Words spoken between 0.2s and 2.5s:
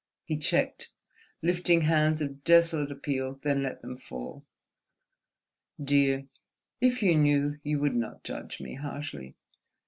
He checked, lifting hands of